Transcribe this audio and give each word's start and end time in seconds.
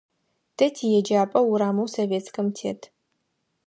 Тэ 0.57 0.65
тиеджапӏэ 0.75 1.39
урамэу 1.51 1.87
Советскэм 1.95 2.47
тет. 2.57 2.81